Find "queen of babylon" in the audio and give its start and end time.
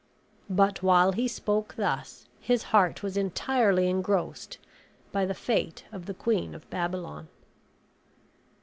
6.15-7.27